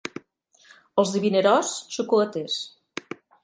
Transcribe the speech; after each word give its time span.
Els 1.03 1.11
de 1.17 1.21
Vinaròs, 1.27 1.77
xocolaters. 1.99 2.61